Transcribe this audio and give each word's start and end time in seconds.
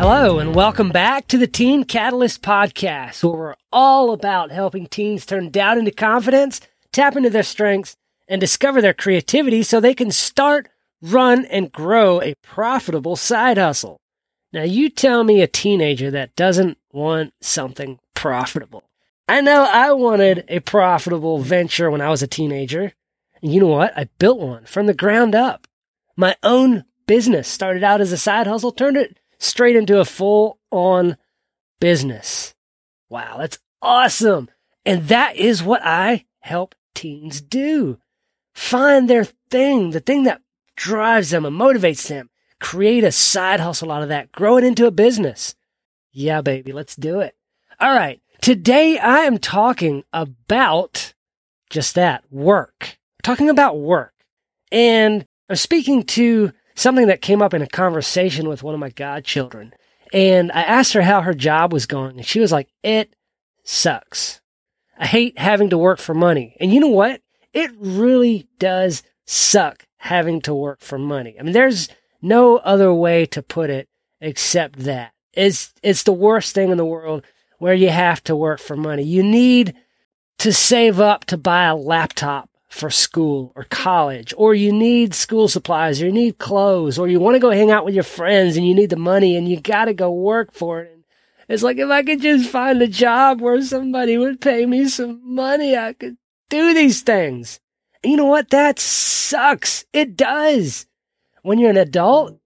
Hello, 0.00 0.38
and 0.38 0.54
welcome 0.54 0.88
back 0.88 1.28
to 1.28 1.36
the 1.36 1.46
Teen 1.46 1.84
Catalyst 1.84 2.40
Podcast, 2.40 3.22
where 3.22 3.38
we're 3.38 3.54
all 3.70 4.12
about 4.12 4.50
helping 4.50 4.86
teens 4.86 5.26
turn 5.26 5.50
doubt 5.50 5.76
into 5.76 5.90
confidence, 5.90 6.62
tap 6.90 7.16
into 7.16 7.28
their 7.28 7.42
strengths, 7.42 7.98
and 8.26 8.40
discover 8.40 8.80
their 8.80 8.94
creativity 8.94 9.62
so 9.62 9.78
they 9.78 9.92
can 9.92 10.10
start, 10.10 10.70
run, 11.02 11.44
and 11.44 11.70
grow 11.70 12.22
a 12.22 12.32
profitable 12.42 13.14
side 13.14 13.58
hustle. 13.58 14.00
Now, 14.54 14.62
you 14.62 14.88
tell 14.88 15.22
me 15.22 15.42
a 15.42 15.46
teenager 15.46 16.10
that 16.12 16.34
doesn't 16.34 16.78
want 16.94 17.34
something 17.42 17.98
profitable. 18.14 18.84
I 19.28 19.42
know 19.42 19.68
I 19.70 19.92
wanted 19.92 20.46
a 20.48 20.60
profitable 20.60 21.40
venture 21.40 21.90
when 21.90 22.00
I 22.00 22.08
was 22.08 22.22
a 22.22 22.26
teenager. 22.26 22.94
And 23.42 23.52
you 23.52 23.60
know 23.60 23.66
what? 23.66 23.92
I 23.98 24.08
built 24.18 24.40
one 24.40 24.64
from 24.64 24.86
the 24.86 24.94
ground 24.94 25.34
up. 25.34 25.66
My 26.16 26.36
own 26.42 26.84
business 27.06 27.48
started 27.48 27.84
out 27.84 28.00
as 28.00 28.12
a 28.12 28.16
side 28.16 28.46
hustle, 28.46 28.72
turned 28.72 28.96
it 28.96 29.18
straight 29.40 29.74
into 29.74 29.98
a 29.98 30.04
full 30.04 30.60
on 30.70 31.16
business. 31.80 32.54
Wow, 33.08 33.38
that's 33.38 33.58
awesome. 33.82 34.48
And 34.86 35.08
that 35.08 35.36
is 35.36 35.62
what 35.62 35.80
I 35.84 36.26
help 36.40 36.74
teens 36.94 37.40
do. 37.40 37.98
Find 38.54 39.10
their 39.10 39.24
thing, 39.50 39.90
the 39.90 40.00
thing 40.00 40.24
that 40.24 40.42
drives 40.76 41.30
them 41.30 41.44
and 41.44 41.58
motivates 41.58 42.06
them. 42.06 42.30
Create 42.60 43.04
a 43.04 43.10
side 43.10 43.58
hustle 43.58 43.90
out 43.90 44.02
of 44.02 44.10
that. 44.10 44.30
Grow 44.32 44.58
it 44.58 44.64
into 44.64 44.86
a 44.86 44.90
business. 44.90 45.54
Yeah, 46.12 46.42
baby, 46.42 46.72
let's 46.72 46.94
do 46.94 47.20
it. 47.20 47.34
All 47.80 47.94
right. 47.94 48.20
Today 48.40 48.98
I 48.98 49.20
am 49.20 49.38
talking 49.38 50.04
about 50.12 51.14
just 51.70 51.94
that 51.94 52.24
work. 52.30 52.98
talking 53.22 53.48
about 53.48 53.78
work. 53.78 54.12
And 54.72 55.26
I'm 55.48 55.56
speaking 55.56 56.04
to 56.04 56.52
something 56.80 57.08
that 57.08 57.20
came 57.20 57.42
up 57.42 57.54
in 57.54 57.62
a 57.62 57.66
conversation 57.66 58.48
with 58.48 58.62
one 58.62 58.74
of 58.74 58.80
my 58.80 58.90
godchildren. 58.90 59.74
And 60.12 60.50
I 60.52 60.62
asked 60.62 60.92
her 60.94 61.02
how 61.02 61.20
her 61.20 61.34
job 61.34 61.72
was 61.72 61.86
going, 61.86 62.16
and 62.16 62.26
she 62.26 62.40
was 62.40 62.50
like, 62.50 62.68
It 62.82 63.14
sucks. 63.64 64.40
I 64.98 65.06
hate 65.06 65.38
having 65.38 65.70
to 65.70 65.78
work 65.78 65.98
for 65.98 66.14
money. 66.14 66.56
And 66.60 66.72
you 66.72 66.80
know 66.80 66.88
what? 66.88 67.22
It 67.52 67.70
really 67.78 68.48
does 68.58 69.02
suck 69.26 69.86
having 69.96 70.40
to 70.42 70.54
work 70.54 70.80
for 70.80 70.98
money. 70.98 71.36
I 71.38 71.42
mean, 71.42 71.52
there's 71.52 71.88
no 72.20 72.58
other 72.58 72.92
way 72.92 73.24
to 73.26 73.42
put 73.42 73.70
it 73.70 73.88
except 74.20 74.80
that. 74.80 75.12
It's, 75.32 75.72
it's 75.82 76.02
the 76.02 76.12
worst 76.12 76.54
thing 76.54 76.70
in 76.70 76.76
the 76.76 76.84
world 76.84 77.24
where 77.58 77.74
you 77.74 77.88
have 77.88 78.22
to 78.24 78.36
work 78.36 78.60
for 78.60 78.76
money. 78.76 79.02
You 79.02 79.22
need 79.22 79.74
to 80.38 80.52
save 80.52 81.00
up 81.00 81.24
to 81.26 81.38
buy 81.38 81.64
a 81.64 81.76
laptop 81.76 82.49
for 82.70 82.88
school 82.88 83.52
or 83.56 83.64
college, 83.64 84.32
or 84.36 84.54
you 84.54 84.72
need 84.72 85.12
school 85.12 85.48
supplies, 85.48 86.00
or 86.00 86.06
you 86.06 86.12
need 86.12 86.38
clothes, 86.38 86.98
or 86.98 87.08
you 87.08 87.18
want 87.20 87.34
to 87.34 87.40
go 87.40 87.50
hang 87.50 87.70
out 87.70 87.84
with 87.84 87.94
your 87.94 88.04
friends 88.04 88.56
and 88.56 88.66
you 88.66 88.74
need 88.74 88.90
the 88.90 88.96
money 88.96 89.36
and 89.36 89.48
you 89.48 89.60
got 89.60 89.86
to 89.86 89.92
go 89.92 90.10
work 90.10 90.52
for 90.52 90.80
it. 90.80 90.92
And 90.92 91.02
it's 91.48 91.64
like, 91.64 91.78
if 91.78 91.90
I 91.90 92.04
could 92.04 92.22
just 92.22 92.48
find 92.48 92.80
a 92.80 92.86
job 92.86 93.40
where 93.40 93.60
somebody 93.60 94.16
would 94.16 94.40
pay 94.40 94.64
me 94.66 94.88
some 94.88 95.20
money, 95.34 95.76
I 95.76 95.92
could 95.94 96.16
do 96.48 96.72
these 96.72 97.02
things. 97.02 97.58
And 98.04 98.12
you 98.12 98.16
know 98.16 98.26
what? 98.26 98.50
That 98.50 98.78
sucks. 98.78 99.84
It 99.92 100.16
does. 100.16 100.86
When 101.42 101.58
you're 101.58 101.70
an 101.70 101.76
adult, 101.76 102.38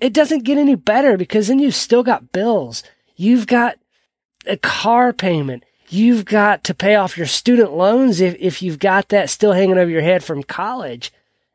it 0.00 0.12
doesn't 0.12 0.44
get 0.44 0.58
any 0.58 0.74
better 0.74 1.16
because 1.16 1.46
then 1.46 1.60
you've 1.60 1.74
still 1.74 2.02
got 2.02 2.32
bills. 2.32 2.82
You've 3.14 3.46
got 3.46 3.78
a 4.44 4.56
car 4.56 5.12
payment. 5.12 5.64
You've 5.90 6.24
got 6.24 6.64
to 6.64 6.74
pay 6.74 6.96
off 6.96 7.16
your 7.16 7.26
student 7.26 7.72
loans 7.72 8.20
if, 8.20 8.36
if 8.38 8.62
you've 8.62 8.78
got 8.78 9.08
that 9.08 9.30
still 9.30 9.52
hanging 9.52 9.78
over 9.78 9.90
your 9.90 10.02
head 10.02 10.22
from 10.22 10.42
college. 10.42 11.12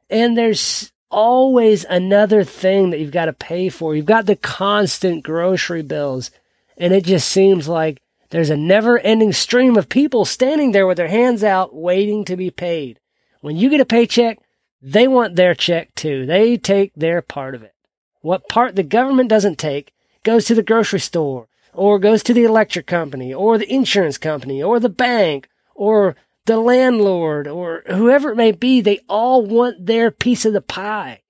And 0.09 0.37
there's 0.37 0.91
always 1.11 1.85
another 1.85 2.43
thing 2.43 2.89
that 2.89 2.99
you've 2.99 3.11
got 3.11 3.25
to 3.25 3.33
pay 3.33 3.69
for. 3.69 3.95
You've 3.95 4.05
got 4.05 4.25
the 4.25 4.35
constant 4.35 5.23
grocery 5.23 5.83
bills. 5.83 6.31
And 6.77 6.93
it 6.93 7.03
just 7.05 7.29
seems 7.29 7.67
like 7.67 8.01
there's 8.31 8.49
a 8.49 8.57
never 8.57 8.97
ending 8.97 9.31
stream 9.31 9.77
of 9.77 9.89
people 9.89 10.25
standing 10.25 10.71
there 10.71 10.87
with 10.87 10.97
their 10.97 11.07
hands 11.07 11.43
out 11.43 11.75
waiting 11.75 12.25
to 12.25 12.35
be 12.35 12.49
paid. 12.49 12.99
When 13.41 13.55
you 13.55 13.69
get 13.69 13.81
a 13.81 13.85
paycheck, 13.85 14.39
they 14.81 15.07
want 15.07 15.35
their 15.35 15.53
check 15.53 15.93
too. 15.93 16.25
They 16.25 16.57
take 16.57 16.91
their 16.95 17.21
part 17.21 17.53
of 17.53 17.61
it. 17.61 17.75
What 18.21 18.49
part 18.49 18.75
the 18.75 18.83
government 18.83 19.29
doesn't 19.29 19.59
take 19.59 19.93
goes 20.23 20.45
to 20.45 20.55
the 20.55 20.63
grocery 20.63 20.99
store 20.99 21.47
or 21.73 21.99
goes 21.99 22.23
to 22.23 22.33
the 22.33 22.43
electric 22.43 22.87
company 22.87 23.33
or 23.33 23.57
the 23.57 23.71
insurance 23.71 24.17
company 24.17 24.61
or 24.61 24.79
the 24.79 24.89
bank 24.89 25.49
or 25.75 26.15
the 26.45 26.57
landlord 26.57 27.47
or 27.47 27.83
whoever 27.87 28.31
it 28.31 28.35
may 28.35 28.51
be, 28.51 28.81
they 28.81 28.99
all 29.07 29.45
want 29.45 29.85
their 29.85 30.11
piece 30.11 30.45
of 30.45 30.53
the 30.53 30.61
pie. 30.61 31.21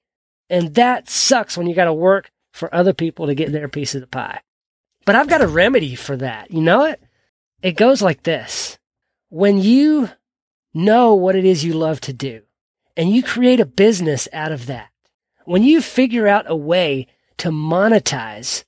And 0.50 0.76
that 0.76 1.10
sucks 1.10 1.58
when 1.58 1.68
you 1.68 1.76
got 1.76 1.86
to 1.86 1.94
work 1.94 2.32
for 2.52 2.74
other 2.74 2.94
people 2.94 3.28
to 3.28 3.36
get 3.36 3.52
their 3.52 3.68
piece 3.68 3.96
of 3.96 4.02
the 4.02 4.08
pie. 4.08 4.42
But 5.06 5.16
I've 5.16 5.30
got 5.30 5.42
a 5.42 5.48
remedy 5.48 5.96
for 5.96 6.16
that. 6.18 6.52
You 6.52 6.62
know 6.62 6.86
it? 6.86 7.02
It 7.62 7.74
goes 7.74 8.02
like 8.02 8.24
this. 8.24 8.78
When 9.30 9.58
you 9.58 10.10
know 10.74 11.14
what 11.14 11.36
it 11.36 11.46
is 11.46 11.64
you 11.64 11.74
love 11.74 12.02
to 12.02 12.14
do 12.14 12.42
and 12.96 13.10
you 13.10 13.24
create 13.24 13.60
a 13.60 13.66
business 13.66 14.28
out 14.32 14.52
of 14.52 14.68
that, 14.68 14.90
when 15.46 15.64
you 15.64 15.82
figure 15.82 16.28
out 16.28 16.50
a 16.50 16.56
way 16.56 17.08
to 17.38 17.50
monetize 17.50 18.64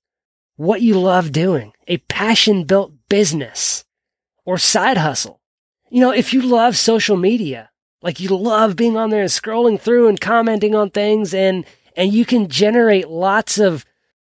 what 0.58 0.82
you 0.82 1.00
love 1.00 1.32
doing, 1.32 1.74
a 1.88 1.98
passion 1.98 2.64
built 2.64 2.94
business 3.10 3.86
or 4.46 4.58
side 4.58 4.98
hustle. 4.98 5.42
You 5.90 6.00
know, 6.02 6.12
if 6.12 6.34
you 6.34 6.42
love 6.42 6.78
social 6.78 7.18
media, 7.18 7.70
like 8.02 8.20
you 8.20 8.30
love 8.30 8.76
being 8.76 8.98
on 8.98 9.10
there 9.10 9.22
and 9.22 9.30
scrolling 9.30 9.80
through 9.80 10.08
and 10.08 10.20
commenting 10.20 10.76
on 10.76 10.90
things 10.90 11.34
and, 11.34 11.66
and 11.96 12.14
you 12.14 12.26
can 12.26 12.48
generate 12.50 13.10
lots 13.10 13.58
of, 13.58 13.86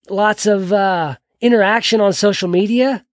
lots 0.09 0.45
of, 0.45 0.73
uh, 0.73 1.15
interaction 1.41 2.01
on 2.01 2.13
social 2.13 2.49
media. 2.49 3.05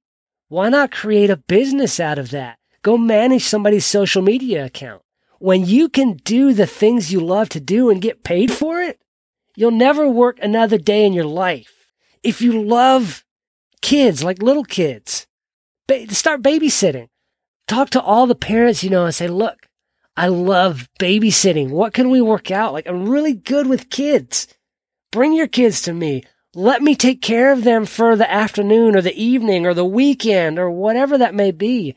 Why 0.49 0.69
not 0.69 0.91
create 0.91 1.31
a 1.31 1.37
business 1.37 2.01
out 2.01 2.19
of 2.19 2.31
that? 2.31 2.59
Go 2.83 2.97
manage 2.97 3.45
somebody's 3.45 3.87
social 3.87 4.23
media 4.23 4.65
account. 4.65 5.03
When 5.39 5.65
you 5.65 5.89
can 5.89 6.15
do 6.15 6.55
the 6.55 6.67
things 6.67 7.13
you 7.13 7.21
love 7.21 7.49
to 7.51 7.61
do 7.61 7.91
and 7.91 8.01
get 8.01 8.25
paid 8.25 8.53
for 8.53 8.81
it, 8.81 9.01
you'll 9.55 9.71
never 9.71 10.09
work 10.09 10.39
another 10.41 10.79
day 10.79 11.05
in 11.05 11.13
your 11.13 11.25
life 11.25 11.76
if 12.27 12.43
you 12.43 12.61
love 12.61 13.25
kids, 13.83 14.25
like 14.25 14.43
little 14.43 14.65
kids, 14.65 15.27
ba- 15.87 16.13
start 16.13 16.43
babysitting. 16.43 17.09
Talk 17.69 17.91
to 17.91 18.03
all 18.03 18.27
the 18.27 18.35
parents 18.35 18.83
you 18.83 18.91
know 18.91 19.05
and 19.05 19.15
say, 19.15 19.29
look, 19.29 19.69
I 20.17 20.29
love 20.29 20.89
babysitting. 20.99 21.71
What 21.71 21.95
can 21.95 22.11
we 22.11 22.21
work 22.21 22.51
out? 22.51 22.73
Like, 22.73 22.89
I'm 22.89 23.09
really 23.09 23.35
good 23.35 23.67
with 23.69 23.91
kids. 23.91 24.49
Bring 25.13 25.35
your 25.35 25.47
kids 25.47 25.83
to 25.83 25.93
me. 25.93 26.25
Let 26.55 26.83
me 26.83 26.97
take 26.97 27.23
care 27.23 27.53
of 27.53 27.65
them 27.65 27.87
for 27.87 28.17
the 28.17 28.31
afternoon 28.31 28.97
or 28.97 29.03
the 29.03 29.15
evening 29.21 29.67
or 29.67 29.75
the 29.75 29.85
weekend 29.85 30.59
or 30.59 30.71
whatever 30.71 31.19
that 31.19 31.35
may 31.35 31.53
be 31.53 31.95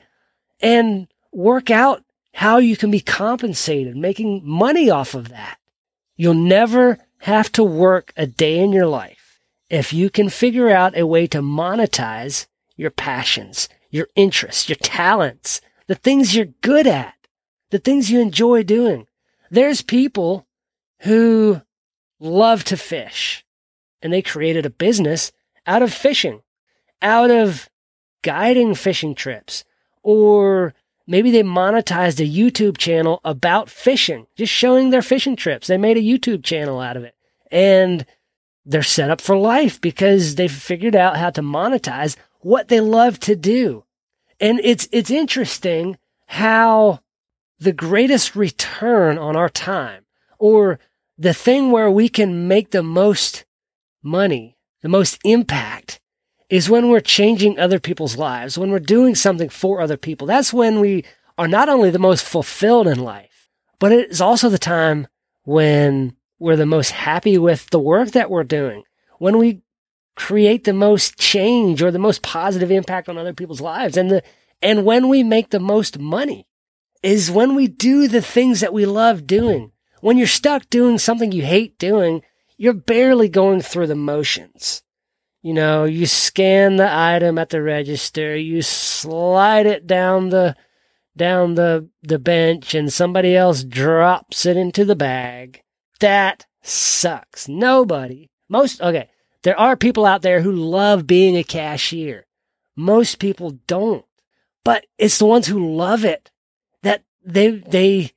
and 0.59 1.07
work 1.31 1.71
out 1.71 2.03
how 2.33 2.57
you 2.57 2.75
can 2.75 2.91
be 2.91 2.99
compensated, 2.99 3.95
making 3.95 4.41
money 4.43 4.89
off 4.89 5.15
of 5.15 5.29
that. 5.29 5.57
You'll 6.17 6.33
never 6.33 6.99
have 7.19 7.51
to 7.53 7.63
work 7.63 8.11
a 8.15 8.27
day 8.27 8.59
in 8.59 8.73
your 8.73 8.87
life 8.87 9.18
if 9.69 9.93
you 9.93 10.09
can 10.09 10.29
figure 10.29 10.69
out 10.69 10.97
a 10.97 11.05
way 11.05 11.27
to 11.27 11.41
monetize 11.41 12.47
your 12.75 12.91
passions, 12.91 13.69
your 13.89 14.07
interests, 14.15 14.69
your 14.69 14.77
talents, 14.77 15.61
the 15.87 15.95
things 15.95 16.35
you're 16.35 16.45
good 16.61 16.87
at, 16.87 17.15
the 17.69 17.79
things 17.79 18.09
you 18.09 18.19
enjoy 18.19 18.63
doing. 18.63 19.07
There's 19.51 19.81
people 19.81 20.47
who 21.01 21.61
love 22.19 22.63
to 22.65 22.77
fish 22.77 23.45
and 24.01 24.11
they 24.11 24.21
created 24.21 24.65
a 24.65 24.71
business 24.71 25.31
out 25.67 25.81
of 25.81 25.93
fishing, 25.93 26.41
out 27.01 27.31
of 27.31 27.69
guiding 28.21 28.75
fishing 28.75 29.15
trips, 29.15 29.63
or 30.03 30.73
maybe 31.05 31.31
they 31.31 31.43
monetized 31.43 32.19
a 32.19 32.29
YouTube 32.29 32.77
channel 32.77 33.19
about 33.23 33.69
fishing, 33.69 34.27
just 34.35 34.51
showing 34.51 34.89
their 34.89 35.01
fishing 35.01 35.35
trips. 35.35 35.67
They 35.67 35.77
made 35.77 35.97
a 35.97 36.01
YouTube 36.01 36.43
channel 36.43 36.79
out 36.79 36.97
of 36.97 37.03
it. 37.03 37.15
And 37.51 38.05
they're 38.69 38.83
set 38.83 39.09
up 39.09 39.19
for 39.19 39.35
life 39.35 39.81
because 39.81 40.35
they've 40.35 40.51
figured 40.51 40.95
out 40.95 41.17
how 41.17 41.31
to 41.31 41.41
monetize 41.41 42.15
what 42.41 42.67
they 42.67 42.79
love 42.79 43.19
to 43.19 43.35
do. 43.35 43.83
And 44.39 44.59
it's, 44.63 44.87
it's 44.91 45.09
interesting 45.09 45.97
how 46.27 46.99
the 47.57 47.73
greatest 47.73 48.35
return 48.35 49.17
on 49.17 49.35
our 49.35 49.49
time 49.49 50.05
or 50.37 50.79
the 51.17 51.33
thing 51.33 51.71
where 51.71 51.89
we 51.89 52.09
can 52.09 52.47
make 52.47 52.69
the 52.69 52.83
most 52.83 53.43
money, 54.03 54.55
the 54.81 54.87
most 54.87 55.19
impact 55.25 55.99
is 56.47 56.69
when 56.69 56.89
we're 56.89 56.99
changing 56.99 57.57
other 57.57 57.79
people's 57.79 58.17
lives, 58.17 58.55
when 58.55 58.69
we're 58.69 58.79
doing 58.79 59.15
something 59.15 59.49
for 59.49 59.81
other 59.81 59.97
people. 59.97 60.27
That's 60.27 60.53
when 60.53 60.79
we 60.79 61.05
are 61.39 61.47
not 61.47 61.69
only 61.69 61.89
the 61.89 61.97
most 61.97 62.23
fulfilled 62.23 62.87
in 62.87 62.99
life, 62.99 63.49
but 63.79 63.91
it 63.91 64.11
is 64.11 64.21
also 64.21 64.47
the 64.47 64.59
time 64.59 65.07
when 65.43 66.15
we're 66.39 66.55
the 66.55 66.65
most 66.65 66.91
happy 66.91 67.37
with 67.37 67.69
the 67.69 67.79
work 67.79 68.11
that 68.11 68.29
we're 68.29 68.43
doing, 68.43 68.83
when 69.19 69.37
we 69.37 69.61
create 70.15 70.63
the 70.63 70.73
most 70.73 71.17
change 71.17 71.81
or 71.81 71.91
the 71.91 71.99
most 71.99 72.21
positive 72.21 72.71
impact 72.71 73.07
on 73.07 73.17
other 73.17 73.33
people's 73.33 73.61
lives 73.61 73.95
and 73.97 74.09
the, 74.09 74.23
and 74.61 74.83
when 74.83 75.07
we 75.07 75.23
make 75.23 75.49
the 75.49 75.59
most 75.59 75.99
money 75.99 76.45
is 77.01 77.31
when 77.31 77.55
we 77.55 77.67
do 77.67 78.07
the 78.07 78.21
things 78.21 78.59
that 78.59 78.73
we 78.73 78.85
love 78.85 79.25
doing. 79.25 79.71
When 80.01 80.17
you're 80.17 80.27
stuck 80.27 80.69
doing 80.69 80.97
something 80.97 81.31
you 81.31 81.43
hate 81.43 81.77
doing, 81.77 82.21
you're 82.57 82.73
barely 82.73 83.29
going 83.29 83.61
through 83.61 83.87
the 83.87 83.95
motions. 83.95 84.83
you 85.41 85.53
know, 85.53 85.85
you 85.85 86.05
scan 86.05 86.75
the 86.75 86.91
item 86.91 87.37
at 87.37 87.49
the 87.49 87.61
register, 87.61 88.35
you 88.35 88.61
slide 88.61 89.65
it 89.65 89.87
down 89.87 90.29
the 90.29 90.55
down 91.15 91.55
the 91.55 91.89
the 92.01 92.19
bench 92.19 92.73
and 92.75 92.91
somebody 92.91 93.35
else 93.35 93.63
drops 93.63 94.45
it 94.45 94.57
into 94.57 94.85
the 94.85 94.95
bag. 94.95 95.61
That 95.99 96.45
sucks. 96.61 97.47
Nobody. 97.47 98.29
Most 98.47 98.81
okay, 98.81 99.09
there 99.43 99.59
are 99.59 99.75
people 99.75 100.05
out 100.05 100.21
there 100.21 100.41
who 100.41 100.51
love 100.51 101.07
being 101.07 101.37
a 101.37 101.43
cashier. 101.43 102.25
Most 102.75 103.19
people 103.19 103.51
don't. 103.67 104.05
But 104.63 104.85
it's 104.97 105.17
the 105.17 105.25
ones 105.25 105.47
who 105.47 105.75
love 105.75 106.03
it 106.05 106.31
that 106.83 107.03
they 107.23 107.49
they 107.49 108.11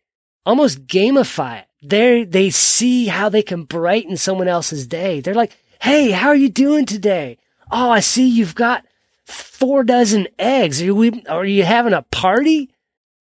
almost 0.45 0.87
gamify 0.87 1.61
it. 1.61 1.67
They 1.83 2.25
they 2.25 2.51
see 2.51 3.07
how 3.07 3.29
they 3.29 3.43
can 3.43 3.65
brighten 3.65 4.17
someone 4.17 4.49
else's 4.49 4.87
day. 4.87 5.21
They're 5.21 5.35
like, 5.35 5.57
Hey, 5.81 6.13
how 6.13 6.29
are 6.29 6.37
you 6.37 6.49
doing 6.49 6.87
today? 6.87 7.39
Oh, 7.73 7.91
I 7.91 8.01
see 8.01 8.29
you've 8.29 8.55
got 8.55 8.85
four 9.25 9.83
dozen 9.83 10.29
eggs. 10.39 10.81
Are 10.81 10.85
you, 10.85 11.23
are 11.29 11.45
you 11.45 11.65
having 11.65 11.93
a 11.93 12.03
party? 12.03 12.71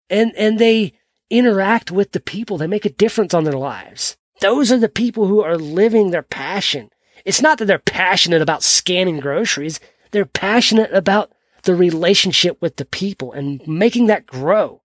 And, 0.10 0.34
and 0.36 0.60
they 0.60 0.94
interact 1.30 1.90
with 1.90 2.12
the 2.12 2.20
people. 2.20 2.58
They 2.58 2.68
make 2.68 2.86
a 2.86 2.92
difference 2.92 3.34
on 3.34 3.46
their 3.46 3.58
lives. 3.58 4.18
Those 4.42 4.72
are 4.72 4.78
the 4.78 4.90
people 4.90 5.28
who 5.28 5.42
are 5.42 5.58
living 5.58 6.12
their 6.12 6.24
passion. 6.24 6.90
It's 7.24 7.42
not 7.42 7.58
that 7.60 7.66
they're 7.66 7.80
passionate 7.80 8.42
about 8.42 8.64
scanning 8.64 9.20
groceries. 9.20 9.80
They're 10.12 10.26
passionate 10.26 10.92
about 10.94 11.32
the 11.64 11.76
relationship 11.76 12.62
with 12.62 12.78
the 12.78 12.86
people 12.86 13.32
and 13.32 13.66
making 13.68 14.08
that 14.08 14.26
grow. 14.26 14.82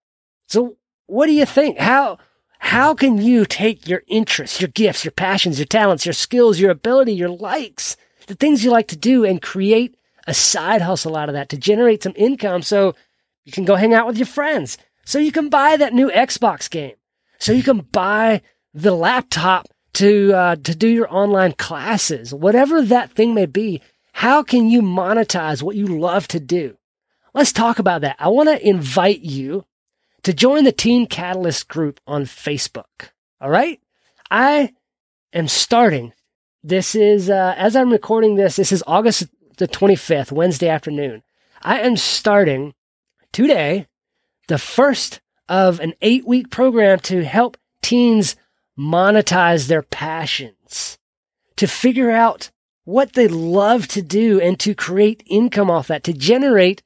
So 0.46 0.76
what 1.06 1.26
do 1.26 1.32
you 1.32 1.46
think? 1.46 1.78
How, 1.78 2.18
how 2.58 2.94
can 2.94 3.18
you 3.18 3.46
take 3.46 3.88
your 3.88 4.02
interests, 4.06 4.60
your 4.60 4.68
gifts, 4.68 5.04
your 5.04 5.12
passions, 5.12 5.58
your 5.58 5.66
talents, 5.66 6.04
your 6.04 6.12
skills, 6.12 6.60
your 6.60 6.70
ability, 6.70 7.14
your 7.14 7.30
likes, 7.30 7.96
the 8.26 8.34
things 8.34 8.62
you 8.62 8.70
like 8.70 8.88
to 8.88 8.96
do 8.96 9.24
and 9.24 9.40
create 9.40 9.96
a 10.26 10.34
side 10.34 10.82
hustle 10.82 11.16
out 11.16 11.28
of 11.28 11.34
that 11.34 11.48
to 11.48 11.56
generate 11.56 12.02
some 12.02 12.12
income 12.16 12.60
so 12.60 12.94
you 13.44 13.52
can 13.52 13.64
go 13.64 13.76
hang 13.76 13.94
out 13.94 14.06
with 14.06 14.18
your 14.18 14.26
friends, 14.26 14.76
so 15.04 15.18
you 15.18 15.32
can 15.32 15.48
buy 15.48 15.76
that 15.76 15.94
new 15.94 16.10
Xbox 16.10 16.68
game, 16.68 16.96
so 17.38 17.52
you 17.52 17.62
can 17.62 17.78
buy 17.78 18.42
the 18.76 18.94
laptop 18.94 19.66
to 19.94 20.32
uh, 20.34 20.56
to 20.56 20.74
do 20.74 20.86
your 20.86 21.12
online 21.12 21.52
classes, 21.52 22.32
whatever 22.32 22.82
that 22.82 23.10
thing 23.10 23.34
may 23.34 23.46
be. 23.46 23.80
How 24.12 24.42
can 24.42 24.68
you 24.68 24.82
monetize 24.82 25.62
what 25.62 25.76
you 25.76 25.86
love 25.86 26.28
to 26.28 26.40
do? 26.40 26.76
Let's 27.34 27.52
talk 27.52 27.78
about 27.78 28.02
that. 28.02 28.16
I 28.18 28.28
want 28.28 28.48
to 28.48 28.66
invite 28.66 29.20
you 29.20 29.64
to 30.22 30.32
join 30.32 30.64
the 30.64 30.72
Teen 30.72 31.06
Catalyst 31.06 31.68
group 31.68 32.00
on 32.06 32.24
Facebook. 32.24 33.10
All 33.40 33.50
right. 33.50 33.80
I 34.30 34.72
am 35.32 35.48
starting. 35.48 36.12
This 36.62 36.94
is, 36.94 37.30
uh, 37.30 37.54
as 37.56 37.76
I'm 37.76 37.92
recording 37.92 38.34
this, 38.34 38.56
this 38.56 38.72
is 38.72 38.82
August 38.86 39.26
the 39.58 39.68
25th, 39.68 40.32
Wednesday 40.32 40.68
afternoon. 40.68 41.22
I 41.62 41.80
am 41.80 41.96
starting 41.96 42.74
today 43.32 43.86
the 44.48 44.58
first 44.58 45.20
of 45.48 45.78
an 45.80 45.94
eight 46.02 46.26
week 46.26 46.50
program 46.50 46.98
to 47.00 47.24
help 47.24 47.56
teens 47.82 48.34
monetize 48.78 49.68
their 49.68 49.82
passions, 49.82 50.98
to 51.56 51.66
figure 51.66 52.10
out 52.10 52.50
what 52.84 53.14
they 53.14 53.28
love 53.28 53.88
to 53.88 54.02
do 54.02 54.40
and 54.40 54.60
to 54.60 54.74
create 54.74 55.22
income 55.26 55.70
off 55.70 55.88
that, 55.88 56.04
to 56.04 56.12
generate 56.12 56.82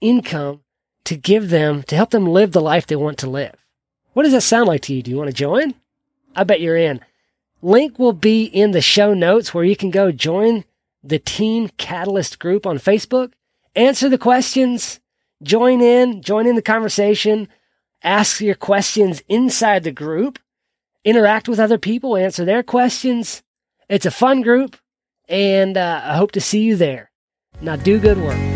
income 0.00 0.62
to 1.06 1.16
give 1.16 1.50
them, 1.50 1.82
to 1.84 1.96
help 1.96 2.10
them 2.10 2.26
live 2.26 2.52
the 2.52 2.60
life 2.60 2.86
they 2.86 2.96
want 2.96 3.18
to 3.18 3.30
live. 3.30 3.54
What 4.12 4.24
does 4.24 4.32
that 4.32 4.42
sound 4.42 4.66
like 4.66 4.82
to 4.82 4.94
you? 4.94 5.02
Do 5.02 5.10
you 5.10 5.16
want 5.16 5.28
to 5.28 5.34
join? 5.34 5.74
I 6.34 6.44
bet 6.44 6.60
you're 6.60 6.76
in. 6.76 7.00
Link 7.62 7.98
will 7.98 8.12
be 8.12 8.44
in 8.44 8.72
the 8.72 8.80
show 8.80 9.14
notes 9.14 9.54
where 9.54 9.64
you 9.64 9.76
can 9.76 9.90
go 9.90 10.12
join 10.12 10.64
the 11.02 11.18
Teen 11.18 11.68
Catalyst 11.78 12.38
group 12.38 12.66
on 12.66 12.78
Facebook, 12.78 13.32
answer 13.74 14.08
the 14.08 14.18
questions, 14.18 15.00
join 15.42 15.80
in, 15.80 16.22
join 16.22 16.46
in 16.46 16.56
the 16.56 16.62
conversation, 16.62 17.48
ask 18.02 18.40
your 18.40 18.54
questions 18.54 19.22
inside 19.28 19.84
the 19.84 19.92
group, 19.92 20.38
interact 21.06 21.48
with 21.48 21.60
other 21.60 21.78
people, 21.78 22.16
answer 22.16 22.44
their 22.44 22.62
questions. 22.62 23.42
It's 23.88 24.04
a 24.04 24.10
fun 24.10 24.42
group, 24.42 24.76
and 25.28 25.78
uh, 25.78 26.02
I 26.04 26.16
hope 26.16 26.32
to 26.32 26.40
see 26.40 26.62
you 26.62 26.76
there. 26.76 27.12
Now 27.62 27.76
do 27.76 27.98
good 27.98 28.18
work. 28.18 28.55